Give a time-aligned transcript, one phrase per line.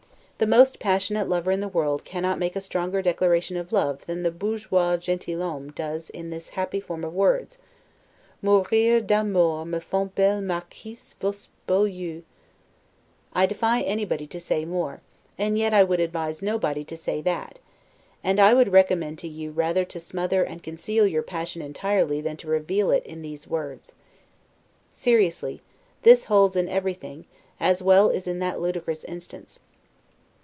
[0.43, 4.23] The most passionate lover in the world cannot make a stronger declaration of love than
[4.23, 7.59] the 'Bourgeois gentilhomme' does in this happy form of words,
[8.41, 12.23] 'Mourir d'amour me font belle Marquise vos beaux yeux'.
[13.33, 15.01] I defy anybody to say more;
[15.37, 17.59] and yet I would advise nobody to say that,
[18.23, 22.37] and I would recommend to you rather to smother and conceal your passion entirely than
[22.37, 23.93] to reveal it in these words.
[24.91, 25.61] Seriously,
[26.01, 27.25] this holds in everything,
[27.59, 29.59] as well as in that ludicrous instance.